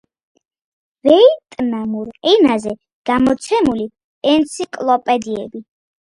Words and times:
ვიეტნამურ 1.09 2.09
ენაზე 2.31 2.73
გამოცემული 3.11 3.87
ენციკლოპედიები. 4.35 5.65